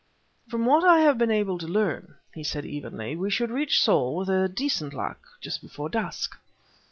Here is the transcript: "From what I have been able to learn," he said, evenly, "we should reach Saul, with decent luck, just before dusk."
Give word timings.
"From 0.49 0.65
what 0.65 0.83
I 0.83 1.01
have 1.01 1.19
been 1.19 1.29
able 1.29 1.59
to 1.59 1.67
learn," 1.67 2.15
he 2.33 2.43
said, 2.43 2.65
evenly, 2.65 3.15
"we 3.15 3.29
should 3.29 3.51
reach 3.51 3.79
Saul, 3.83 4.15
with 4.15 4.55
decent 4.55 4.95
luck, 4.95 5.23
just 5.41 5.61
before 5.61 5.89
dusk." 5.89 6.37